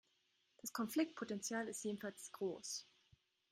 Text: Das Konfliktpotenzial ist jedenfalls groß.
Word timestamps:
Das 0.57 0.73
Konfliktpotenzial 0.73 1.67
ist 1.67 1.83
jedenfalls 1.83 2.31
groß. 2.31 2.87